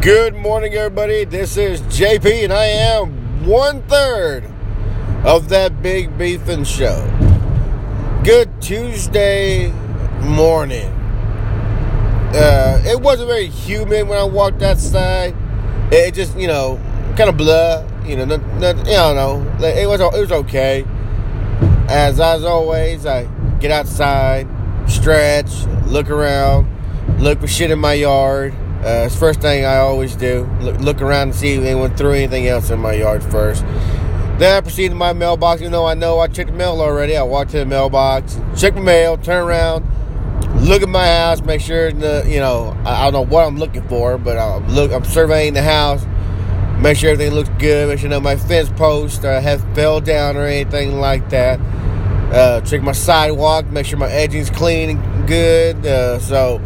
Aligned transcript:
Good 0.00 0.36
morning, 0.36 0.74
everybody. 0.74 1.24
This 1.24 1.56
is 1.56 1.80
JP, 1.80 2.44
and 2.44 2.52
I 2.52 2.66
am 2.66 3.44
one 3.44 3.82
third 3.88 4.44
of 5.24 5.48
that 5.48 5.82
big 5.82 6.16
beefing 6.16 6.62
show. 6.62 7.04
Good 8.22 8.62
Tuesday 8.62 9.72
morning. 10.20 10.86
Uh, 12.32 12.80
it 12.86 13.00
wasn't 13.00 13.28
very 13.28 13.48
humid 13.48 14.06
when 14.06 14.16
I 14.16 14.22
walked 14.22 14.62
outside. 14.62 15.34
It 15.90 16.14
just, 16.14 16.38
you 16.38 16.46
know, 16.46 16.80
kind 17.16 17.28
of 17.28 17.36
blah. 17.36 17.84
You 18.04 18.18
know, 18.18 18.24
not, 18.24 18.46
not, 18.54 18.76
you 18.76 18.92
don't 18.92 19.16
know. 19.16 19.66
It 19.66 19.88
was 19.88 20.00
it 20.00 20.20
was 20.20 20.30
okay. 20.30 20.84
As 21.88 22.20
as 22.20 22.44
always, 22.44 23.04
I 23.04 23.24
get 23.58 23.72
outside, 23.72 24.46
stretch, 24.86 25.66
look 25.86 26.08
around, 26.08 26.68
look 27.20 27.40
for 27.40 27.48
shit 27.48 27.72
in 27.72 27.80
my 27.80 27.94
yard. 27.94 28.54
Uh, 28.84 29.08
first 29.08 29.40
thing 29.40 29.64
I 29.64 29.78
always 29.78 30.14
do. 30.14 30.48
Look, 30.60 30.78
look 30.80 31.02
around 31.02 31.28
and 31.28 31.34
see 31.34 31.54
if 31.54 31.64
anyone 31.64 31.96
threw 31.96 32.12
anything 32.12 32.46
else 32.46 32.70
in 32.70 32.78
my 32.78 32.92
yard 32.92 33.22
first. 33.24 33.64
Then 34.38 34.56
I 34.56 34.60
proceed 34.60 34.90
to 34.90 34.94
my 34.94 35.12
mailbox. 35.12 35.60
You 35.60 35.68
know, 35.68 35.84
I 35.84 35.94
know 35.94 36.20
I 36.20 36.28
checked 36.28 36.50
the 36.50 36.56
mail 36.56 36.80
already. 36.80 37.16
I 37.16 37.24
walk 37.24 37.48
to 37.48 37.58
the 37.58 37.66
mailbox, 37.66 38.40
check 38.56 38.74
the 38.74 38.80
mail, 38.80 39.18
turn 39.18 39.44
around, 39.44 39.84
look 40.64 40.82
at 40.82 40.88
my 40.88 41.06
house, 41.06 41.42
make 41.42 41.60
sure 41.60 41.90
the 41.90 42.24
you 42.26 42.38
know 42.38 42.76
I, 42.84 43.00
I 43.00 43.10
don't 43.10 43.12
know 43.14 43.34
what 43.34 43.46
I'm 43.46 43.56
looking 43.56 43.86
for, 43.88 44.16
but 44.16 44.38
I'm 44.38 44.68
look 44.68 44.92
I'm 44.92 45.04
surveying 45.04 45.54
the 45.54 45.62
house, 45.62 46.06
make 46.80 46.96
sure 46.96 47.10
everything 47.10 47.34
looks 47.34 47.50
good, 47.58 47.88
make 47.88 47.98
sure 47.98 48.08
no 48.08 48.20
my 48.20 48.36
fence 48.36 48.68
posts 48.70 49.24
uh, 49.24 49.40
have 49.40 49.60
fell 49.74 50.00
down 50.00 50.36
or 50.36 50.44
anything 50.44 51.00
like 51.00 51.28
that. 51.30 51.58
Uh, 52.32 52.60
check 52.60 52.80
my 52.82 52.92
sidewalk, 52.92 53.66
make 53.66 53.86
sure 53.86 53.98
my 53.98 54.10
edging's 54.10 54.50
clean 54.50 54.90
and 54.90 55.26
good. 55.26 55.84
Uh, 55.84 56.20
so 56.20 56.60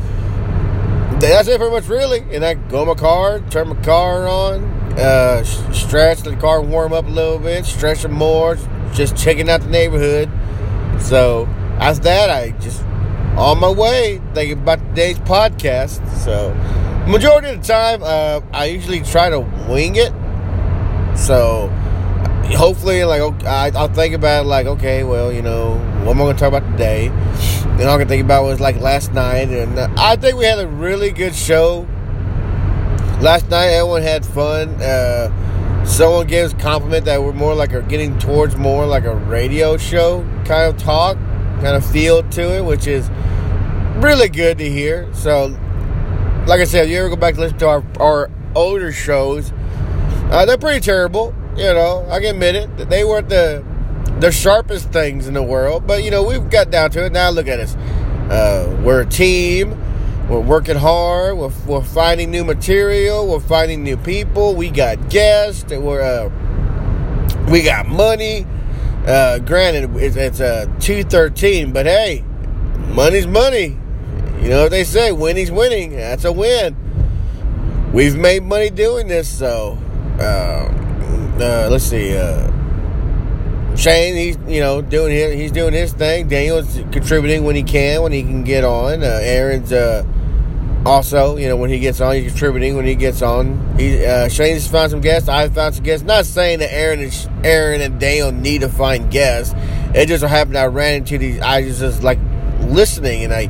that's 1.29 1.49
it 1.49 1.59
pretty 1.59 1.75
much 1.75 1.89
really. 1.89 2.21
And 2.35 2.45
I 2.45 2.55
go 2.55 2.85
my 2.85 2.95
car, 2.95 3.41
turn 3.51 3.69
my 3.69 3.83
car 3.83 4.27
on, 4.27 4.65
uh, 4.99 5.45
stretch, 5.45 6.23
the 6.23 6.37
car 6.37 6.61
warm 6.61 6.93
up 6.93 7.07
a 7.07 7.11
little 7.11 7.39
bit, 7.39 7.65
stretch 7.65 7.99
some 7.99 8.13
more, 8.13 8.57
just 8.93 9.17
checking 9.17 9.49
out 9.49 9.61
the 9.61 9.69
neighborhood. 9.69 10.31
So 11.01 11.47
after 11.79 12.03
that, 12.05 12.31
I 12.31 12.51
just 12.61 12.83
on 13.37 13.61
my 13.61 13.71
way 13.71 14.21
thinking 14.35 14.59
about 14.59 14.79
today's 14.91 15.19
podcast. 15.21 16.07
So 16.19 16.55
majority 17.07 17.51
of 17.51 17.63
the 17.63 17.67
time, 17.67 18.03
uh, 18.03 18.41
I 18.53 18.67
usually 18.67 19.01
try 19.01 19.31
to 19.31 19.41
wing 19.41 19.97
it. 19.97 20.13
So 21.17 21.69
hopefully, 22.45 23.05
like 23.05 23.21
I, 23.45 23.71
will 23.71 23.95
think 23.95 24.15
about 24.15 24.47
like 24.47 24.67
okay, 24.67 25.05
well, 25.05 25.33
you 25.33 25.43
know, 25.43 25.77
what 26.05 26.17
am 26.17 26.23
I 26.23 26.25
going 26.25 26.37
to 26.37 26.41
talk 26.41 26.53
about 26.53 26.71
today? 26.73 27.09
And 27.09 27.83
all 27.83 27.97
I 27.97 27.99
can 27.99 28.09
think 28.09 28.25
about 28.25 28.45
was 28.45 28.61
like 28.61 28.77
last 28.81 29.13
night, 29.13 29.49
and 29.49 29.79
uh, 29.79 29.89
I 29.97 30.17
think 30.17 30.37
we 30.37 30.45
had 30.45 30.59
a 30.59 30.67
really 30.67 31.11
good 31.11 31.35
show 31.35 31.87
last 33.21 33.49
night. 33.51 33.69
Everyone 33.69 34.03
had 34.03 34.27
fun. 34.27 34.71
Uh, 34.81 35.85
someone 35.85 36.27
gave 36.27 36.47
us 36.47 36.53
a 36.53 36.57
compliment 36.57 37.05
that 37.07 37.23
we're 37.23 37.33
more 37.33 37.55
like 37.55 37.73
are 37.73 37.83
getting 37.83 38.19
towards 38.19 38.57
more 38.57 38.87
like 38.87 39.05
a 39.05 39.15
radio 39.15 39.77
show 39.77 40.23
kind 40.45 40.73
of 40.73 40.79
talk, 40.79 41.17
kind 41.61 41.77
of 41.77 41.85
feel 41.85 42.23
to 42.31 42.57
it, 42.57 42.65
which 42.65 42.87
is 42.87 43.09
really 43.97 44.29
good 44.29 44.59
to 44.59 44.69
hear. 44.69 45.13
So, 45.15 45.57
like 46.47 46.61
I 46.61 46.65
said, 46.65 46.87
if 46.87 46.91
you 46.91 46.99
ever 46.99 47.09
go 47.09 47.17
back 47.17 47.35
to 47.35 47.41
listen 47.41 47.59
to 47.59 47.69
our, 47.69 47.85
our 48.01 48.31
older 48.55 48.93
shows, 48.93 49.53
uh, 50.31 50.45
they're 50.45 50.59
pretty 50.59 50.81
terrible. 50.81 51.35
You 51.57 51.75
know, 51.75 52.07
I 52.11 52.21
can 52.21 52.35
admit 52.35 52.55
it. 52.55 52.89
They 52.89 53.05
weren't 53.05 53.29
the 53.29 53.65
the 54.21 54.31
sharpest 54.31 54.91
things 54.91 55.27
in 55.27 55.35
the 55.35 55.43
world, 55.43 55.87
but 55.87 56.03
you 56.05 56.11
know, 56.11 56.23
we've 56.23 56.49
got 56.49 56.71
down 56.71 56.91
to 56.93 57.05
it. 57.05 57.13
Now 57.13 57.31
look 57.31 57.49
at 57.49 57.61
us. 57.61 57.75
Uh, 58.31 58.81
we're 58.83 59.03
a 59.03 59.07
team. 59.07 59.79
We're 60.29 60.41
working 60.41 60.77
hard. 60.77 61.37
We're, 61.37 61.53
we're 61.67 61.83
finding 61.83 62.31
new 62.31 62.45
material. 62.45 63.27
We're 63.29 63.41
finding 63.41 63.83
new 63.83 63.97
people. 63.97 64.55
We 64.55 64.71
got 64.71 65.11
guests. 65.11 65.71
We're 65.71 66.01
uh, 66.01 66.31
we 67.51 67.63
got 67.63 67.87
money. 67.87 68.47
Uh, 69.07 69.41
granted, 69.41 69.95
it's, 69.97 70.17
it's 70.17 70.41
a 70.41 70.75
two 70.81 71.03
thirteen, 71.03 71.73
but 71.73 71.85
hey, 71.87 72.25
money's 72.95 73.27
money. 73.27 73.77
You 74.41 74.49
know 74.49 74.63
what 74.63 74.71
they 74.71 74.85
say? 74.85 75.13
Winning's 75.13 75.51
winning. 75.51 75.91
That's 75.97 76.25
a 76.25 76.33
win. 76.33 76.77
We've 77.93 78.17
made 78.17 78.43
money 78.43 78.71
doing 78.71 79.09
this, 79.09 79.29
so 79.29 79.77
uh, 80.19 80.82
uh, 81.43 81.69
let's 81.71 81.85
see. 81.85 82.17
Uh, 82.17 82.51
Shane, 83.77 84.15
he's 84.15 84.37
you 84.47 84.61
know 84.61 84.83
doing 84.83 85.13
his 85.13 85.35
he's 85.35 85.53
doing 85.53 85.73
his 85.73 85.93
thing. 85.93 86.29
Daniel's 86.29 86.75
contributing 86.93 87.45
when 87.45 87.57
he 87.57 87.63
can, 87.63 88.03
when 88.03 88.13
he 88.13 88.23
can 88.23 88.45
get 88.45 88.65
on. 88.65 89.03
Uh, 89.03 89.19
Aaron's 89.23 89.73
uh, 89.73 90.05
also 90.85 91.37
you 91.37 91.49
know 91.49 91.57
when 91.57 91.71
he 91.71 91.79
gets 91.79 92.01
on, 92.01 92.15
he's 92.15 92.31
contributing 92.33 92.77
when 92.77 92.87
he 92.87 92.95
gets 92.95 93.23
on. 93.23 93.79
He 93.79 94.05
uh, 94.05 94.29
Shane's 94.29 94.69
found 94.69 94.91
some 94.91 95.01
guests. 95.01 95.29
I've 95.29 95.55
found 95.55 95.75
some 95.75 95.85
guests. 95.85 96.07
Not 96.07 96.27
saying 96.27 96.59
that 96.61 96.73
Aaron 96.73 97.01
and 97.01 97.47
Aaron 97.47 97.81
and 97.81 97.99
Daniel 97.99 98.31
need 98.31 98.61
to 98.61 98.69
find 98.69 99.11
guests. 99.11 99.55
It 99.95 100.07
just 100.07 100.21
so 100.21 100.27
happened 100.27 100.59
I 100.59 100.67
ran 100.67 100.97
into 100.97 101.19
these. 101.19 101.41
I 101.41 101.63
was 101.63 101.79
just 101.79 102.03
like 102.03 102.19
listening 102.61 103.25
and 103.25 103.33
I 103.33 103.49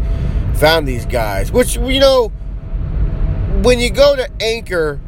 found 0.55 0.87
these 0.87 1.05
guys. 1.05 1.51
Which 1.51 1.77
you 1.77 2.01
know, 2.01 2.29
when 3.63 3.81
you 3.81 3.91
go 3.91 4.15
to 4.15 4.31
Anchor 4.41 5.01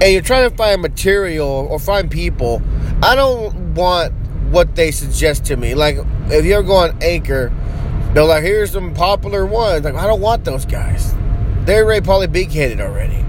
and 0.00 0.12
you're 0.12 0.22
trying 0.22 0.48
to 0.48 0.56
find 0.56 0.80
material 0.80 1.68
or 1.70 1.78
find 1.78 2.10
people, 2.10 2.62
I 3.02 3.14
don't 3.14 3.74
want 3.74 4.12
what 4.50 4.74
they 4.74 4.90
suggest 4.90 5.44
to 5.46 5.56
me. 5.56 5.74
Like, 5.74 5.96
if 6.26 6.44
you 6.44 6.54
ever 6.54 6.62
go 6.62 6.76
on 6.76 7.02
Anchor, 7.02 7.52
they're 8.14 8.24
like, 8.24 8.42
here's 8.42 8.72
some 8.72 8.94
popular 8.94 9.46
ones. 9.46 9.84
Like, 9.84 9.94
I 9.94 10.06
don't 10.06 10.20
want 10.20 10.44
those 10.44 10.64
guys. 10.64 11.14
They're 11.64 11.84
already 11.84 12.04
probably 12.04 12.26
big 12.26 12.50
headed 12.50 12.80
already. 12.80 13.24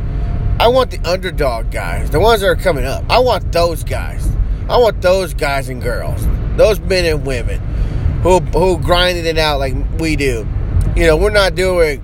I 0.59 0.68
want 0.68 0.92
the 0.92 1.00
underdog 1.09 1.72
guys, 1.72 2.09
the 2.09 2.20
ones 2.20 2.42
that 2.42 2.48
are 2.48 2.56
coming 2.56 2.86
up. 2.86 3.03
I 3.09 3.20
want 3.20 3.52
those 3.52 3.84
guys. 3.84 4.28
I 4.70 4.78
want 4.78 5.02
those 5.02 5.34
guys 5.34 5.70
and 5.70 5.82
girls, 5.82 6.26
those 6.56 6.80
men 6.80 7.06
and 7.06 7.26
women 7.26 7.59
who 8.22 8.40
who 8.40 8.78
grinded 8.78 9.26
it 9.26 9.38
out 9.38 9.59
like 9.59 9.74
we 10.00 10.16
do. 10.16 10.48
You 10.96 11.08
know, 11.08 11.18
we're 11.18 11.32
not 11.32 11.56
doing 11.56 12.02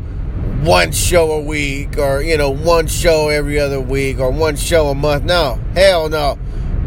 one 0.64 0.92
show 0.92 1.32
a 1.32 1.42
week 1.42 1.98
or, 1.98 2.22
you 2.22 2.38
know, 2.38 2.50
one 2.50 2.88
show 2.88 3.30
every 3.30 3.60
other 3.60 3.80
week 3.80 4.20
or 4.20 4.32
one 4.32 4.56
show 4.56 4.90
a 4.90 4.96
month. 4.96 5.24
No, 5.24 5.60
hell 5.76 6.10
no. 6.10 6.38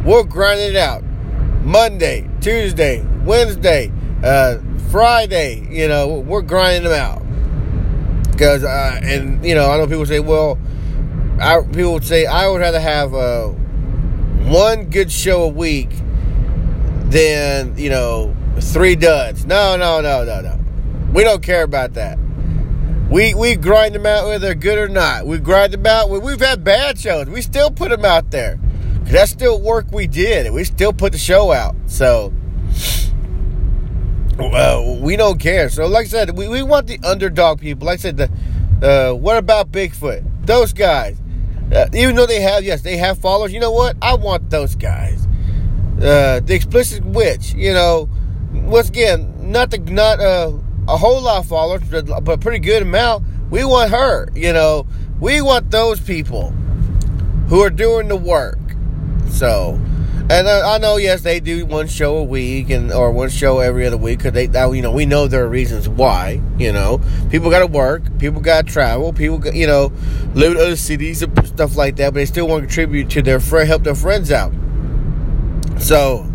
We'll 0.05 0.25
grind 0.25 0.61
it 0.61 0.77
out. 0.77 1.03
Monday, 1.63 2.29
Tuesday, 2.41 3.05
Wednesday, 3.25 3.93
uh, 4.25 4.59
Friday, 4.91 5.67
you 5.71 5.87
know, 5.89 6.19
we're 6.19 6.43
grinding 6.43 6.85
them 6.85 6.93
out. 6.93 7.23
Because, 8.33 8.65
uh, 8.65 8.99
and, 9.03 9.45
you 9.45 9.55
know, 9.55 9.71
I 9.71 9.77
know 9.77 9.87
people 9.87 10.07
say, 10.07 10.21
well, 10.21 10.59
I, 11.41 11.61
people 11.63 11.93
would 11.93 12.05
say, 12.05 12.27
I 12.27 12.49
would 12.49 12.61
rather 12.61 12.81
have 12.81 13.15
uh, 13.15 13.49
one 13.49 14.87
good 14.87 15.13
show 15.13 15.43
a 15.43 15.49
week 15.49 15.91
than, 17.11 17.77
you 17.77 17.91
know, 17.91 18.35
three 18.59 18.97
duds. 18.97 19.45
No, 19.45 19.77
no, 19.77 20.01
no, 20.01 20.25
no, 20.25 20.41
no. 20.41 20.59
We 21.13 21.23
don't 21.23 21.43
care 21.43 21.63
about 21.63 21.95
that. 21.95 22.19
We 23.11 23.35
we 23.35 23.57
grind 23.57 23.97
them 23.97 24.07
out 24.07 24.27
whether 24.27 24.39
they're 24.39 24.55
good 24.55 24.79
or 24.79 24.89
not. 24.89 25.27
We 25.27 25.39
grind 25.39 25.73
them 25.73 25.85
out. 25.85 26.11
We've 26.11 26.41
had 26.41 26.63
bad 26.63 26.99
shows. 26.99 27.27
We 27.27 27.43
still 27.43 27.71
put 27.71 27.91
them 27.91 28.05
out 28.05 28.31
there. 28.31 28.59
That's 29.03 29.33
still 29.33 29.61
work 29.61 29.91
we 29.91 30.07
did. 30.07 30.53
We 30.53 30.63
still 30.63 30.93
put 30.93 31.11
the 31.11 31.19
show 31.19 31.51
out. 31.51 31.75
So 31.87 32.33
we 35.03 35.17
don't 35.17 35.41
care. 35.41 35.69
So 35.69 35.87
like 35.87 36.07
I 36.07 36.09
said, 36.09 36.39
we, 36.39 36.47
we 36.47 36.63
want 36.63 36.87
the 36.87 37.01
underdog 37.03 37.61
people. 37.61 37.87
Like 37.87 37.99
I 37.99 38.03
said, 38.03 38.17
the 38.17 39.19
what 39.21 39.37
about 39.37 39.73
Bigfoot? 39.73 40.47
Those 40.47 40.73
guys. 40.73 41.19
Uh, 41.75 41.87
even 41.95 42.15
though 42.17 42.27
they 42.27 42.41
have 42.41 42.63
yes, 42.63 42.83
they 42.83 42.97
have 42.97 43.19
followers. 43.19 43.53
You 43.53 43.61
know 43.61 43.73
what? 43.73 43.97
I 44.01 44.15
want 44.15 44.51
those 44.51 44.77
guys. 44.77 45.27
Uh, 46.01 46.41
the 46.41 46.55
explicit 46.55 47.05
witch. 47.05 47.55
You 47.55 47.73
know, 47.73 48.09
once 48.53 48.89
again, 48.89 49.51
not 49.51 49.73
the 49.73 49.79
not 49.79 50.21
uh 50.21 50.53
a 50.91 50.97
whole 50.97 51.21
lot 51.23 51.39
of 51.39 51.47
followers, 51.47 51.83
but 51.89 52.29
a 52.29 52.39
pretty 52.39 52.59
good 52.59 52.83
amount. 52.83 53.25
We 53.51 53.65
want 53.65 53.91
her, 53.93 54.29
you 54.35 54.53
know. 54.53 54.87
We 55.21 55.41
want 55.41 55.71
those 55.71 56.01
people 56.01 56.51
who 57.49 57.61
are 57.61 57.71
doing 57.71 58.09
the 58.09 58.17
work. 58.17 58.59
So, 59.29 59.81
and 60.31 60.49
I, 60.49 60.75
I 60.75 60.79
know, 60.79 60.97
yes, 60.97 61.23
they 61.23 61.41
do 61.41 61.67
one 61.67 61.87
show 61.87 62.17
a 62.17 62.25
week 62.25 62.71
and 62.71 62.93
or 62.93 63.11
one 63.13 63.29
show 63.29 63.59
every 63.61 63.87
other 63.87 63.97
week 63.97 64.19
because 64.19 64.33
they, 64.33 64.45
you 64.45 64.83
know, 64.83 64.91
we 64.91 65.07
know 65.07 65.29
there 65.29 65.45
are 65.45 65.49
reasons 65.49 65.89
why. 65.89 66.41
You 66.59 66.73
know, 66.73 67.01
people 67.31 67.51
got 67.51 67.61
to 67.61 67.67
work, 67.67 68.03
people 68.19 68.41
got 68.41 68.67
to 68.67 68.73
travel, 68.73 69.13
people, 69.13 69.47
you 69.55 69.67
know, 69.67 69.93
live 70.35 70.53
in 70.53 70.59
other 70.59 70.77
cities 70.77 71.23
and 71.23 71.47
stuff 71.47 71.77
like 71.77 71.97
that, 71.97 72.15
but 72.15 72.21
they 72.21 72.27
still 72.27 72.49
want 72.49 72.63
to 72.63 72.67
contribute 72.67 73.11
to 73.11 73.23
their 73.23 73.41
friend, 73.41 73.69
help 73.69 73.85
their 73.85 73.95
friends 73.95 74.33
out. 74.33 74.53
So, 75.79 76.30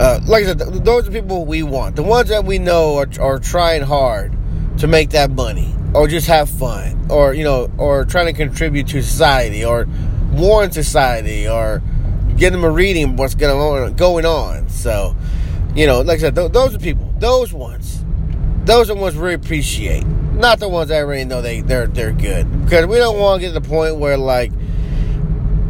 uh, 0.00 0.20
like 0.26 0.44
I 0.44 0.46
said, 0.46 0.58
those 0.58 1.08
are 1.08 1.10
people 1.10 1.44
we 1.44 1.62
want. 1.62 1.96
The 1.96 2.02
ones 2.02 2.28
that 2.28 2.44
we 2.44 2.58
know 2.58 2.96
are, 2.96 3.08
are 3.20 3.38
trying 3.38 3.82
hard 3.82 4.36
to 4.78 4.86
make 4.86 5.10
that 5.10 5.30
money, 5.30 5.74
or 5.92 6.06
just 6.06 6.28
have 6.28 6.48
fun, 6.48 7.06
or 7.10 7.34
you 7.34 7.42
know, 7.42 7.70
or 7.78 8.04
trying 8.04 8.26
to 8.26 8.32
contribute 8.32 8.88
to 8.88 9.02
society, 9.02 9.64
or 9.64 9.88
warn 10.32 10.70
society, 10.70 11.48
or 11.48 11.82
get 12.36 12.50
them 12.50 12.62
a 12.62 12.70
reading 12.70 13.04
of 13.04 13.18
what's 13.18 13.34
going 13.34 13.58
on. 13.58 13.94
Going 13.96 14.24
on. 14.24 14.68
So, 14.68 15.16
you 15.74 15.86
know, 15.86 16.02
like 16.02 16.18
I 16.18 16.22
said, 16.22 16.36
th- 16.36 16.52
those 16.52 16.76
are 16.76 16.78
people. 16.78 17.12
Those 17.18 17.52
ones. 17.52 18.04
Those 18.64 18.90
are 18.90 18.94
ones 18.94 19.16
we 19.16 19.34
appreciate. 19.34 20.06
Not 20.06 20.60
the 20.60 20.68
ones 20.68 20.90
that 20.90 21.02
already 21.02 21.24
know 21.24 21.42
they 21.42 21.62
they're 21.62 21.88
they're 21.88 22.12
good 22.12 22.64
because 22.64 22.86
we 22.86 22.98
don't 22.98 23.18
want 23.18 23.40
to 23.40 23.48
get 23.48 23.54
to 23.54 23.60
the 23.60 23.68
point 23.68 23.96
where 23.96 24.16
like 24.16 24.52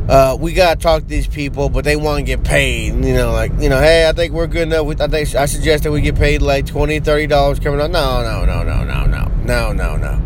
uh, 0.09 0.37
we 0.41 0.55
gotta 0.55 0.81
talk 0.81 1.03
to 1.03 1.09
these 1.09 1.27
people, 1.27 1.69
but 1.69 1.85
they 1.85 1.95
want 1.95 2.19
to 2.19 2.25
get 2.25 2.43
paid. 2.43 2.95
You 3.05 3.15
know, 3.15 3.33
like 3.33 3.53
you 3.61 3.69
know, 3.69 3.79
hey, 3.79 4.09
I 4.09 4.13
think 4.13 4.33
we're 4.33 4.47
good 4.47 4.69
enough. 4.69 4.89
I 5.01 5.07
think 5.07 5.35
I 5.35 5.45
suggest 5.45 5.85
that 5.85 5.93
we 5.93 6.01
get 6.01 6.17
paid 6.17 6.41
like 6.41 6.67
20 6.67 7.01
dollars 7.27 7.59
coming 7.59 7.81
up. 7.81 7.91
No, 7.91 8.23
no, 8.23 8.45
no, 8.47 8.63
no, 8.63 8.85
no, 8.85 9.05
no, 9.05 9.29
no, 9.45 9.73
no, 9.73 9.97
no. 9.97 10.23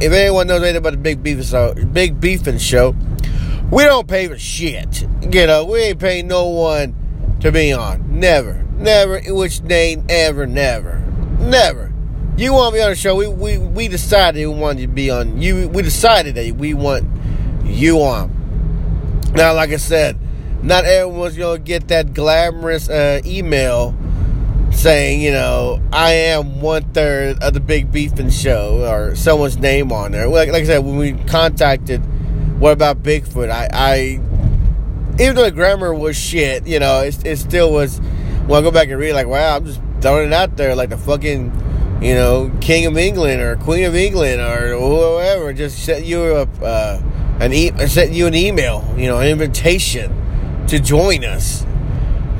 If 0.00 0.12
anyone 0.12 0.46
knows 0.46 0.62
anything 0.62 0.76
about 0.76 0.92
the 0.92 0.98
Big 0.98 1.22
Beef 1.22 1.44
show, 1.44 1.74
Big 1.74 2.20
Beefing 2.20 2.58
Show, 2.58 2.94
we 3.70 3.82
don't 3.84 4.06
pay 4.06 4.28
for 4.28 4.38
shit. 4.38 5.02
You 5.22 5.46
know, 5.46 5.64
we 5.64 5.80
ain't 5.80 5.98
paying 5.98 6.28
no 6.28 6.46
one 6.46 7.36
to 7.40 7.50
be 7.50 7.72
on. 7.72 8.20
Never, 8.20 8.64
never. 8.76 9.20
Which 9.20 9.60
name 9.62 10.04
ever, 10.08 10.46
never, 10.46 11.00
never. 11.40 11.92
You 12.36 12.52
want 12.52 12.74
me 12.74 12.80
on 12.80 12.90
the 12.90 12.96
show? 12.96 13.16
We 13.16 13.26
we 13.26 13.58
we 13.58 13.88
decided 13.88 14.46
we 14.46 14.54
wanted 14.54 14.82
you 14.82 14.86
to 14.86 14.92
be 14.92 15.10
on. 15.10 15.42
You 15.42 15.68
we 15.68 15.82
decided 15.82 16.36
that 16.36 16.54
we 16.54 16.74
want 16.74 17.08
you 17.64 17.98
on. 17.98 18.43
Now, 19.34 19.52
like 19.54 19.70
I 19.70 19.76
said, 19.76 20.18
not 20.62 20.84
everyone's 20.84 21.36
gonna 21.36 21.58
get 21.58 21.88
that 21.88 22.14
glamorous 22.14 22.88
uh, 22.88 23.20
email 23.24 23.96
saying, 24.70 25.22
you 25.22 25.32
know, 25.32 25.80
I 25.92 26.12
am 26.12 26.60
one 26.60 26.84
third 26.92 27.42
of 27.42 27.52
the 27.52 27.60
Big 27.60 27.90
Beefing 27.90 28.30
Show 28.30 28.84
or 28.88 29.16
someone's 29.16 29.58
name 29.58 29.92
on 29.92 30.12
there. 30.12 30.28
Like, 30.28 30.50
like 30.50 30.62
I 30.62 30.66
said, 30.66 30.84
when 30.84 30.96
we 30.96 31.12
contacted, 31.26 32.00
what 32.60 32.72
about 32.72 33.02
Bigfoot? 33.02 33.50
I, 33.50 33.68
I 33.72 34.20
even 35.20 35.36
though 35.36 35.44
the 35.44 35.50
grammar 35.50 35.92
was 35.94 36.16
shit, 36.16 36.66
you 36.66 36.78
know, 36.78 37.00
it, 37.00 37.24
it 37.26 37.36
still 37.36 37.72
was. 37.72 38.00
When 38.46 38.58
I 38.58 38.62
go 38.62 38.70
back 38.70 38.88
and 38.88 38.98
read, 38.98 39.14
like, 39.14 39.26
wow, 39.26 39.56
I'm 39.56 39.64
just 39.64 39.80
throwing 40.00 40.28
it 40.28 40.32
out 40.32 40.56
there 40.56 40.76
like 40.76 40.90
the 40.90 40.98
fucking, 40.98 42.00
you 42.02 42.14
know, 42.14 42.52
King 42.60 42.86
of 42.86 42.98
England 42.98 43.40
or 43.40 43.56
Queen 43.56 43.84
of 43.84 43.94
England 43.94 44.40
or 44.40 44.76
whoever. 44.76 45.52
Just 45.52 45.84
set 45.84 46.04
you 46.04 46.20
up. 46.20 46.48
Uh, 46.62 47.00
an 47.40 47.52
e- 47.52 47.72
sent 47.86 48.12
you 48.12 48.26
an 48.26 48.34
email, 48.34 48.84
you 48.96 49.06
know, 49.06 49.18
an 49.18 49.28
invitation 49.28 50.64
to 50.68 50.78
join 50.78 51.24
us. 51.24 51.66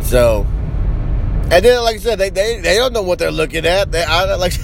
So, 0.00 0.46
and 1.50 1.64
then, 1.64 1.82
like 1.82 1.96
I 1.96 1.98
said, 1.98 2.18
they, 2.18 2.30
they, 2.30 2.60
they 2.60 2.76
don't 2.76 2.92
know 2.92 3.02
what 3.02 3.18
they're 3.18 3.30
looking 3.30 3.66
at. 3.66 3.92
They, 3.92 4.02
I, 4.02 4.34
like, 4.36 4.54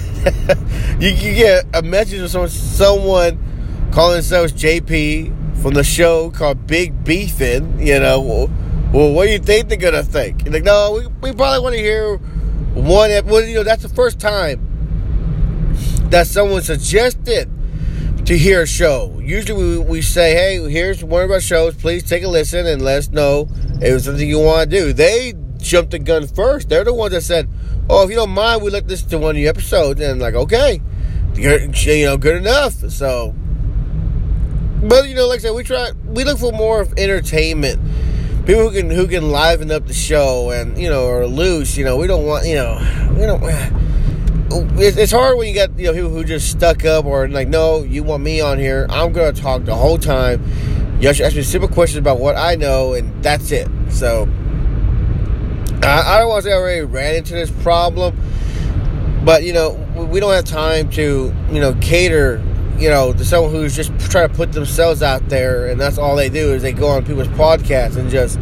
you, 0.99 1.09
you 1.09 1.35
get 1.35 1.65
a 1.73 1.81
message 1.81 2.31
from 2.31 2.47
someone 2.47 3.89
calling 3.91 4.15
themselves 4.15 4.53
JP 4.53 5.61
from 5.61 5.73
the 5.73 5.83
show 5.83 6.31
called 6.31 6.65
Big 6.65 7.03
Beefin', 7.03 7.79
you 7.85 7.99
know, 7.99 8.19
well, 8.21 8.49
well, 8.93 9.13
what 9.13 9.25
do 9.25 9.31
you 9.31 9.39
think 9.39 9.69
they're 9.69 9.91
to 9.91 10.03
think? 10.03 10.43
You're 10.43 10.53
like, 10.53 10.63
no, 10.63 10.91
we, 10.93 11.29
we 11.29 11.35
probably 11.35 11.59
want 11.59 11.75
to 11.75 11.81
hear 11.81 12.17
one, 12.73 13.11
well, 13.25 13.43
you 13.43 13.55
know, 13.55 13.63
that's 13.63 13.83
the 13.83 13.89
first 13.89 14.19
time 14.19 14.67
that 16.09 16.27
someone 16.27 16.61
suggested 16.61 17.49
to 18.25 18.37
hear 18.37 18.61
a 18.61 18.67
show. 18.67 19.19
Usually 19.19 19.77
we, 19.77 19.77
we 19.79 20.01
say, 20.01 20.33
hey, 20.33 20.69
here's 20.69 21.03
one 21.03 21.23
of 21.23 21.31
our 21.31 21.41
shows. 21.41 21.75
Please 21.75 22.03
take 22.03 22.23
a 22.23 22.27
listen 22.27 22.65
and 22.67 22.81
let 22.81 22.99
us 22.99 23.09
know 23.09 23.47
if 23.75 23.83
it's 23.83 24.05
something 24.05 24.27
you 24.27 24.39
want 24.39 24.69
to 24.69 24.77
do. 24.77 24.93
They 24.93 25.33
jumped 25.57 25.91
the 25.91 25.99
gun 25.99 26.27
first. 26.27 26.69
They're 26.69 26.83
the 26.83 26.93
ones 26.93 27.13
that 27.13 27.21
said, 27.21 27.49
oh, 27.89 28.03
if 28.03 28.09
you 28.09 28.15
don't 28.15 28.31
mind, 28.31 28.61
we 28.61 28.69
let 28.69 28.87
this 28.87 29.01
to 29.03 29.17
one 29.17 29.31
of 29.31 29.35
the 29.35 29.47
episodes. 29.47 29.99
And 30.01 30.11
I'm 30.11 30.19
like, 30.19 30.35
okay, 30.35 30.81
you 31.35 32.05
know, 32.05 32.17
good 32.17 32.37
enough. 32.37 32.73
So, 32.73 33.33
but 34.83 35.07
you 35.07 35.15
know, 35.15 35.27
like 35.27 35.39
I 35.39 35.41
said, 35.43 35.51
we 35.55 35.63
try, 35.63 35.91
we 36.05 36.23
look 36.23 36.39
for 36.39 36.51
more 36.51 36.81
of 36.81 36.93
entertainment. 36.97 37.79
People 38.45 38.69
who 38.69 38.71
can 38.71 38.89
who 38.89 39.07
can 39.07 39.29
liven 39.29 39.71
up 39.71 39.85
the 39.85 39.93
show 39.93 40.49
and 40.49 40.75
you 40.75 40.89
know 40.89 41.05
or 41.05 41.27
loose. 41.27 41.77
You 41.77 41.85
know, 41.85 41.97
we 41.97 42.07
don't 42.07 42.25
want 42.25 42.47
you 42.47 42.55
know 42.55 42.79
we 43.11 43.21
don't 43.21 43.39
it's 44.53 45.11
hard 45.11 45.37
when 45.37 45.47
you 45.47 45.55
got 45.55 45.77
you 45.77 45.87
know 45.87 45.93
people 45.93 46.09
who 46.09 46.23
just 46.23 46.51
stuck 46.51 46.85
up 46.85 47.05
or 47.05 47.27
like, 47.27 47.47
no, 47.47 47.83
you 47.83 48.03
want 48.03 48.23
me 48.23 48.41
on 48.41 48.59
here. 48.59 48.85
I'm 48.89 49.13
gonna 49.13 49.33
talk 49.33 49.65
the 49.65 49.75
whole 49.75 49.97
time. 49.97 50.43
You 50.99 51.13
should 51.13 51.25
ask 51.25 51.35
me 51.35 51.41
simple 51.41 51.69
questions 51.69 51.97
about 51.97 52.19
what 52.19 52.35
I 52.35 52.55
know, 52.55 52.93
and 52.93 53.23
that's 53.23 53.51
it. 53.51 53.67
So 53.89 54.27
I, 55.83 56.15
I 56.15 56.19
don't 56.19 56.29
want 56.29 56.43
to 56.43 56.49
say 56.49 56.53
I 56.53 56.57
already 56.57 56.81
ran 56.81 57.15
into 57.15 57.33
this 57.33 57.51
problem, 57.63 58.15
but 59.25 59.43
you 59.43 59.53
know 59.53 59.71
we 60.11 60.19
don't 60.19 60.33
have 60.33 60.45
time 60.45 60.89
to 60.91 61.33
you 61.51 61.59
know 61.59 61.73
cater 61.81 62.43
you 62.77 62.89
know 62.89 63.13
to 63.13 63.25
someone 63.25 63.51
who's 63.51 63.75
just 63.75 63.97
trying 64.11 64.29
to 64.29 64.35
put 64.35 64.51
themselves 64.51 65.01
out 65.01 65.27
there, 65.29 65.67
and 65.67 65.79
that's 65.79 65.97
all 65.97 66.15
they 66.15 66.29
do 66.29 66.53
is 66.53 66.61
they 66.61 66.73
go 66.73 66.87
on 66.87 67.05
people's 67.05 67.27
podcasts 67.29 67.97
and 67.97 68.09
just 68.09 68.39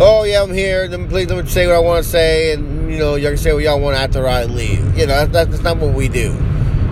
oh 0.00 0.24
yeah, 0.24 0.42
I'm 0.42 0.52
here. 0.52 0.88
Then 0.88 1.08
please 1.08 1.28
let 1.28 1.44
me 1.44 1.50
say 1.50 1.66
what 1.66 1.76
I 1.76 1.80
want 1.80 2.04
to 2.04 2.08
say, 2.10 2.52
and 2.52 2.71
you 2.92 2.98
know, 2.98 3.14
y'all 3.14 3.30
can 3.30 3.38
say 3.38 3.54
what 3.54 3.64
y'all 3.64 3.80
want 3.80 3.96
after 3.96 4.28
I 4.28 4.44
leave. 4.44 4.98
You 4.98 5.06
know, 5.06 5.24
that's, 5.26 5.50
that's 5.50 5.62
not 5.62 5.78
what 5.78 5.94
we 5.94 6.08
do. 6.08 6.36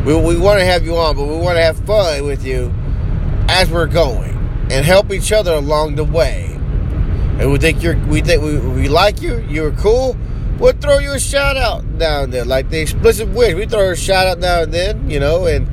We, 0.06 0.14
we 0.14 0.38
want 0.38 0.58
to 0.60 0.64
have 0.64 0.82
you 0.82 0.96
on, 0.96 1.14
but 1.14 1.26
we 1.26 1.36
want 1.36 1.58
to 1.58 1.62
have 1.62 1.76
fun 1.84 2.24
with 2.24 2.42
you 2.42 2.72
as 3.48 3.70
we're 3.70 3.86
going 3.86 4.30
and 4.70 4.84
help 4.84 5.12
each 5.12 5.30
other 5.30 5.52
along 5.52 5.96
the 5.96 6.04
way. 6.04 6.46
And 7.38 7.52
we 7.52 7.58
think 7.58 7.82
you're, 7.82 7.98
we 8.06 8.22
think 8.22 8.42
we, 8.42 8.58
we 8.58 8.88
like 8.88 9.20
you, 9.20 9.44
you're 9.48 9.72
cool. 9.72 10.16
We'll 10.58 10.72
throw 10.72 10.98
you 10.98 11.12
a 11.12 11.20
shout 11.20 11.58
out 11.58 11.98
down 11.98 12.30
there, 12.30 12.46
like 12.46 12.70
the 12.70 12.80
explicit 12.80 13.28
witch. 13.28 13.54
We 13.54 13.66
throw 13.66 13.90
a 13.90 13.96
shout 13.96 14.26
out 14.26 14.38
now 14.38 14.62
and 14.62 14.72
then, 14.72 15.10
you 15.10 15.20
know, 15.20 15.46
and 15.46 15.68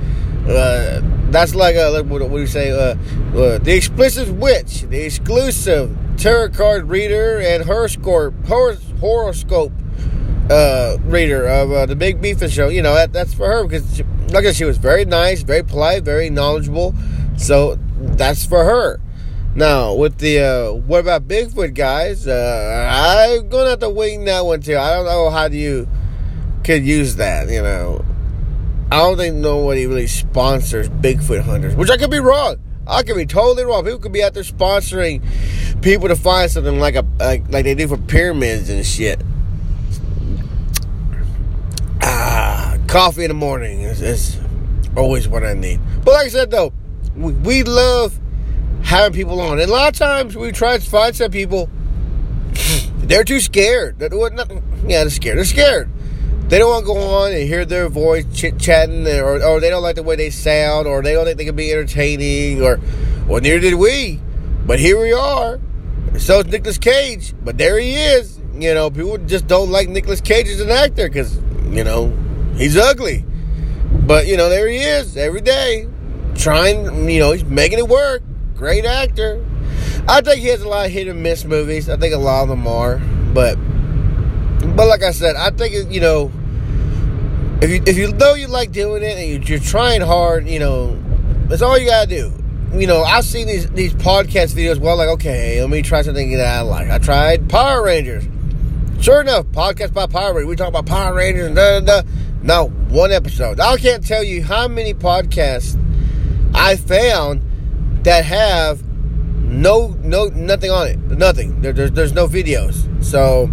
uh, 0.50 1.01
that's 1.31 1.56
like 1.56 1.75
a, 1.77 2.03
what, 2.03 2.19
do 2.19 2.38
you 2.38 2.47
say? 2.47 2.71
Uh, 2.71 2.95
uh, 3.38 3.57
the 3.59 3.75
explicit 3.77 4.29
witch, 4.29 4.81
the 4.81 5.06
exclusive 5.06 5.97
tarot 6.18 6.50
card 6.50 6.89
reader 6.89 7.39
and 7.39 7.63
horoscope 7.63 8.33
horoscope 8.45 9.71
uh, 10.49 10.97
reader 11.01 11.47
of 11.47 11.71
uh, 11.71 11.85
the 11.85 11.95
Big 11.95 12.21
Beefing 12.21 12.49
Show. 12.49 12.69
You 12.69 12.81
know 12.81 12.94
that 12.94 13.13
that's 13.13 13.33
for 13.33 13.47
her 13.47 13.63
because, 13.63 13.95
she, 13.95 14.03
like 14.29 14.44
I 14.45 14.47
said, 14.47 14.55
she 14.55 14.65
was 14.65 14.77
very 14.77 15.05
nice, 15.05 15.41
very 15.41 15.63
polite, 15.63 16.03
very 16.03 16.29
knowledgeable. 16.29 16.94
So 17.38 17.77
that's 17.97 18.45
for 18.45 18.63
her. 18.63 18.99
Now 19.55 19.95
with 19.95 20.19
the 20.19 20.39
uh, 20.39 20.73
what 20.73 20.99
about 20.99 21.27
Bigfoot 21.27 21.73
guys? 21.73 22.27
Uh, 22.27 22.88
I'm 22.91 23.49
gonna 23.49 23.71
have 23.71 23.79
to 23.79 23.89
wing 23.89 24.25
that 24.25 24.45
one 24.45 24.61
too. 24.61 24.77
I 24.77 24.94
don't 24.94 25.05
know 25.05 25.29
how 25.29 25.47
do 25.47 25.57
you 25.57 25.88
could 26.63 26.85
use 26.85 27.15
that. 27.15 27.50
You 27.50 27.63
know, 27.63 28.05
I 28.91 28.97
don't 28.97 29.17
think 29.17 29.38
nobody 29.38 29.88
really 29.88 30.07
sponsors 30.07 30.89
Bigfoot 30.89 31.41
hunters, 31.41 31.75
which 31.75 31.89
I 31.89 31.97
could 31.97 32.11
be 32.11 32.19
wrong. 32.19 32.57
I 32.85 33.03
could 33.03 33.15
be 33.15 33.25
totally 33.25 33.65
wrong. 33.65 33.83
People 33.83 34.00
could 34.00 34.13
be 34.13 34.23
out 34.23 34.33
there 34.33 34.43
sponsoring 34.43 35.21
people 35.81 36.07
to 36.07 36.15
find 36.15 36.50
something 36.50 36.79
like 36.79 36.95
a 36.95 37.05
like, 37.19 37.50
like 37.50 37.65
they 37.65 37.75
do 37.75 37.88
for 37.88 37.97
pyramids 37.97 38.69
and 38.69 38.85
shit. 38.85 39.21
Coffee 42.97 43.23
in 43.23 43.27
the 43.27 43.35
morning 43.35 43.81
is, 43.81 44.01
is 44.01 44.39
always 44.95 45.27
what 45.27 45.44
I 45.44 45.53
need. 45.53 45.79
But 46.03 46.13
like 46.13 46.25
I 46.25 46.29
said 46.29 46.49
though, 46.49 46.73
we, 47.15 47.31
we 47.31 47.61
love 47.61 48.19
having 48.81 49.13
people 49.13 49.39
on, 49.39 49.59
and 49.59 49.69
a 49.69 49.71
lot 49.71 49.89
of 49.89 50.00
times 50.00 50.36
we 50.36 50.51
try 50.51 50.79
to 50.79 50.89
find 50.89 51.15
some 51.15 51.29
people. 51.29 51.69
They're 52.98 53.24
too 53.24 53.39
scared. 53.39 54.00
They're, 54.00 54.10
not, 54.10 54.50
yeah, 54.88 55.03
they're 55.03 55.12
scared. 55.12 55.38
They're 55.38 55.45
scared 55.45 55.91
they 56.50 56.60
don't 56.60 56.69
want 56.69 56.86
to 56.86 56.93
go 56.93 56.98
on 56.98 57.33
and 57.33 57.43
hear 57.43 57.65
their 57.65 57.89
voice 57.89 58.25
chit 58.33 58.57
chatting, 58.57 59.05
or, 59.05 59.43
or 59.43 59.60
they 59.60 59.69
don't 59.69 59.83
like 59.83 59.98
the 59.98 60.03
way 60.03 60.15
they 60.15 60.29
sound, 60.29 60.88
or 60.88 61.03
they 61.03 61.12
don't 61.12 61.25
think 61.25 61.38
they 61.38 61.43
can 61.43 61.57
be 61.57 61.72
entertaining, 61.74 62.62
or 62.62 62.79
well, 63.27 63.41
neither 63.41 63.60
did 63.60 63.74
we. 63.74 64.22
But 64.65 64.79
here 64.79 65.00
we 65.00 65.12
are. 65.12 65.60
So 66.17 66.39
is 66.39 66.48
Nicolas 66.48 66.77
Cage, 66.77 67.33
but 67.43 67.57
there 67.57 67.77
he 67.77 67.95
is. 67.95 68.39
You 68.53 68.74
know, 68.74 68.89
people 68.89 69.17
just 69.17 69.45
don't 69.48 69.72
like 69.72 69.89
Nicolas 69.89 70.22
Cage 70.22 70.48
as 70.48 70.62
an 70.62 70.69
actor 70.69 71.10
because 71.10 71.36
you 71.69 71.83
know 71.83 72.17
he's 72.57 72.77
ugly. 72.77 73.23
But 74.05 74.27
you 74.27 74.37
know, 74.37 74.49
there 74.49 74.67
he 74.67 74.77
is 74.77 75.17
every 75.17 75.41
day, 75.41 75.87
trying. 76.35 77.09
You 77.09 77.19
know, 77.19 77.31
he's 77.31 77.45
making 77.45 77.79
it 77.79 77.87
work. 77.87 78.23
Great 78.55 78.85
actor. 78.85 79.43
I 80.07 80.21
think 80.21 80.41
he 80.41 80.47
has 80.47 80.61
a 80.61 80.67
lot 80.67 80.85
of 80.85 80.91
hit 80.91 81.07
and 81.07 81.21
miss 81.21 81.43
movies. 81.43 81.89
I 81.89 81.97
think 81.97 82.13
a 82.13 82.17
lot 82.17 82.43
of 82.43 82.49
them 82.49 82.65
are, 82.67 82.97
but 83.33 83.55
but 84.75 84.87
like 84.87 85.03
I 85.03 85.11
said, 85.11 85.35
I 85.35 85.51
think 85.51 85.91
you 85.91 85.99
know, 85.99 86.31
if 87.61 87.69
you 87.69 87.83
if 87.85 87.97
you 87.97 88.13
know 88.13 88.33
you 88.33 88.47
like 88.47 88.71
doing 88.71 89.03
it 89.03 89.17
and 89.17 89.49
you're 89.49 89.59
trying 89.59 90.01
hard, 90.01 90.47
you 90.47 90.59
know, 90.59 90.97
that's 91.47 91.61
all 91.61 91.77
you 91.77 91.87
gotta 91.87 92.07
do. 92.07 92.31
You 92.73 92.87
know, 92.87 93.03
I've 93.03 93.25
seen 93.25 93.47
these 93.47 93.69
these 93.71 93.93
podcast 93.93 94.53
videos. 94.53 94.77
Well, 94.77 94.97
like 94.97 95.09
okay, 95.09 95.59
let 95.59 95.69
me 95.69 95.81
try 95.81 96.01
something 96.01 96.31
that 96.37 96.45
I 96.45 96.61
like. 96.61 96.89
I 96.89 96.99
tried 96.99 97.49
Power 97.49 97.83
Rangers. 97.83 98.25
Sure 99.01 99.21
enough, 99.21 99.45
podcast 99.47 99.89
about 99.89 100.11
Power 100.11 100.33
Rangers. 100.33 100.47
We 100.47 100.55
talk 100.55 100.69
about 100.69 100.85
Power 100.85 101.13
Rangers 101.13 101.47
and 101.47 101.55
da 101.55 101.79
da 101.79 102.01
da. 102.01 102.09
No, 102.44 102.67
one 102.89 103.12
episode. 103.12 103.60
I 103.60 103.77
can't 103.77 104.06
tell 104.06 104.24
you 104.24 104.44
how 104.44 104.67
many 104.67 104.94
podcasts 104.94 105.77
I 106.53 106.75
found 106.75 107.41
that 108.03 108.25
have 108.25 108.84
no 108.84 109.96
no 110.01 110.25
nothing 110.27 110.72
on 110.72 110.88
it. 110.88 110.98
Nothing. 111.00 111.62
There, 111.62 111.74
there's 111.74 111.91
there's 111.91 112.13
no 112.13 112.27
videos. 112.27 113.03
So 113.03 113.50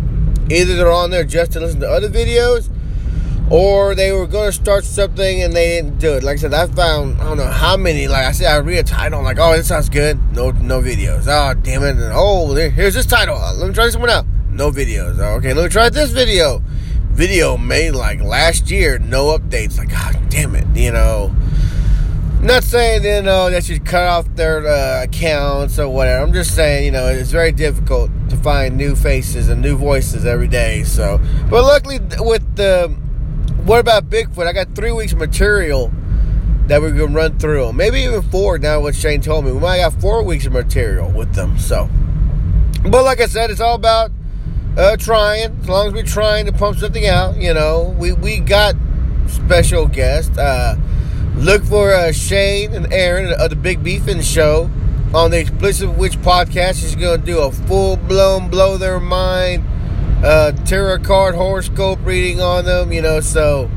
Either 0.50 0.76
they're 0.76 0.92
on 0.92 1.10
there 1.10 1.24
just 1.24 1.52
to 1.52 1.60
listen 1.60 1.80
to 1.80 1.88
other 1.88 2.08
videos, 2.08 2.70
or 3.50 3.94
they 3.94 4.12
were 4.12 4.26
going 4.26 4.48
to 4.48 4.52
start 4.52 4.84
something 4.84 5.42
and 5.42 5.54
they 5.54 5.68
didn't 5.68 5.98
do 5.98 6.14
it. 6.14 6.22
Like 6.22 6.34
I 6.34 6.40
said, 6.40 6.54
I 6.54 6.66
found 6.66 7.20
I 7.20 7.24
don't 7.24 7.38
know 7.38 7.46
how 7.46 7.76
many. 7.76 8.08
Like 8.08 8.26
I 8.26 8.32
said, 8.32 8.52
I 8.52 8.58
read 8.58 8.78
a 8.78 8.82
title, 8.82 9.18
I'm 9.20 9.24
like, 9.24 9.38
oh, 9.38 9.56
this 9.56 9.68
sounds 9.68 9.88
good. 9.88 10.18
No, 10.34 10.50
no 10.50 10.80
videos. 10.80 11.26
Oh, 11.28 11.58
damn 11.60 11.82
it. 11.82 11.96
And, 11.96 12.12
oh, 12.14 12.54
here's 12.54 12.94
this 12.94 13.06
title. 13.06 13.38
Let 13.38 13.68
me 13.68 13.74
try 13.74 13.86
this 13.86 13.96
one 13.96 14.10
out. 14.10 14.26
No 14.50 14.70
videos. 14.70 15.18
Oh, 15.18 15.36
okay, 15.36 15.54
let 15.54 15.64
me 15.64 15.68
try 15.70 15.88
this 15.88 16.10
video. 16.10 16.62
Video 17.14 17.56
made 17.56 17.92
like 17.92 18.20
last 18.20 18.72
year, 18.72 18.98
no 18.98 19.38
updates. 19.38 19.78
Like, 19.78 19.90
god 19.90 20.18
damn 20.30 20.56
it, 20.56 20.66
you 20.76 20.90
know. 20.90 21.32
not 22.40 22.64
saying 22.64 23.04
you 23.04 23.22
know 23.22 23.48
that 23.50 23.64
should 23.64 23.86
cut 23.86 24.02
off 24.02 24.26
their 24.34 24.66
uh, 24.66 25.04
accounts 25.04 25.78
or 25.78 25.88
whatever. 25.88 26.24
I'm 26.24 26.32
just 26.32 26.56
saying 26.56 26.84
you 26.84 26.90
know 26.90 27.06
it's 27.06 27.30
very 27.30 27.52
difficult 27.52 28.10
to 28.30 28.36
find 28.36 28.76
new 28.76 28.96
faces 28.96 29.48
and 29.48 29.62
new 29.62 29.76
voices 29.76 30.26
every 30.26 30.48
day. 30.48 30.82
So, 30.82 31.20
but 31.48 31.62
luckily 31.62 32.00
with 32.18 32.56
the 32.56 32.88
what 33.64 33.78
about 33.78 34.10
Bigfoot? 34.10 34.48
I 34.48 34.52
got 34.52 34.74
three 34.74 34.90
weeks 34.90 35.12
of 35.12 35.18
material 35.18 35.92
that 36.66 36.80
we're 36.80 36.90
gonna 36.90 37.14
run 37.14 37.38
through. 37.38 37.72
Maybe 37.74 38.00
even 38.00 38.22
four. 38.22 38.58
Now 38.58 38.80
what 38.80 38.96
Shane 38.96 39.20
told 39.20 39.44
me, 39.44 39.52
we 39.52 39.60
might 39.60 39.76
have 39.76 39.94
four 40.00 40.24
weeks 40.24 40.46
of 40.46 40.52
material 40.52 41.12
with 41.12 41.32
them. 41.34 41.60
So, 41.60 41.88
but 42.82 43.04
like 43.04 43.20
I 43.20 43.26
said, 43.26 43.50
it's 43.50 43.60
all 43.60 43.76
about 43.76 44.10
uh, 44.76 44.96
trying. 44.96 45.58
As 45.60 45.68
long 45.68 45.88
as 45.88 45.92
we're 45.92 46.02
trying 46.02 46.46
to 46.46 46.52
pump 46.52 46.78
something 46.78 47.06
out, 47.06 47.36
you 47.36 47.54
know, 47.54 47.94
we 47.98 48.12
we 48.12 48.40
got 48.40 48.74
special 49.28 49.86
guests. 49.86 50.36
Uh, 50.36 50.76
Look 51.36 51.64
for 51.64 51.92
uh, 51.92 52.12
Shane 52.12 52.72
and 52.74 52.92
Aaron 52.92 53.34
of 53.38 53.50
the 53.50 53.56
Big 53.56 53.82
Beefing 53.82 54.20
Show 54.22 54.70
on 55.12 55.32
the 55.32 55.40
Explicit 55.40 55.90
Witch 55.90 56.16
podcast. 56.18 56.80
He's 56.80 56.94
going 56.94 57.20
to 57.20 57.26
do 57.26 57.40
a 57.40 57.50
full 57.50 57.96
blown 57.96 58.48
blow 58.48 58.78
their 58.78 59.00
mind 59.00 59.64
uh, 60.24 60.52
tarot 60.64 61.00
card 61.00 61.34
horoscope 61.34 61.98
reading 62.04 62.40
on 62.40 62.64
them. 62.64 62.92
You 62.92 63.02
know, 63.02 63.18
so 63.20 63.68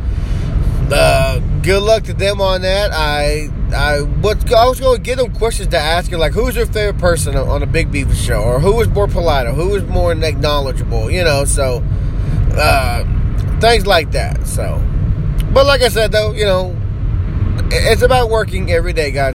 uh, 0.91 1.39
good 1.63 1.81
luck 1.81 2.03
to 2.03 2.13
them 2.13 2.41
on 2.41 2.61
that. 2.61 2.91
I 2.93 3.49
I 3.73 3.99
what 4.01 4.51
I 4.53 4.67
was 4.67 4.79
going 4.79 4.97
to 4.97 5.01
give 5.01 5.17
them 5.17 5.33
questions 5.33 5.69
to 5.69 5.77
ask 5.77 6.11
you, 6.11 6.17
like 6.17 6.33
who's 6.33 6.55
your 6.55 6.65
favorite 6.65 6.99
person 6.99 7.35
on 7.35 7.61
the 7.61 7.67
Big 7.67 7.91
Beefing 7.91 8.13
Show, 8.13 8.41
or 8.41 8.59
who 8.59 8.79
is 8.81 8.87
more 8.87 9.07
polite, 9.07 9.45
or 9.45 9.53
who 9.53 9.69
was 9.69 9.83
more 9.83 10.15
knowledgeable. 10.15 11.11
You 11.11 11.23
know, 11.23 11.45
so 11.45 11.83
uh, 12.53 13.03
things 13.59 13.85
like 13.85 14.11
that. 14.11 14.47
So, 14.47 14.81
but 15.51 15.65
like 15.65 15.81
I 15.81 15.89
said, 15.89 16.11
though, 16.11 16.31
you 16.31 16.45
know 16.45 16.75
it's 17.71 18.01
about 18.01 18.29
working 18.29 18.71
every 18.71 18.93
day, 18.93 19.11
guys. 19.11 19.33